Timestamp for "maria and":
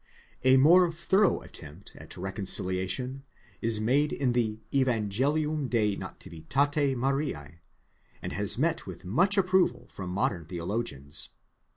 6.95-8.33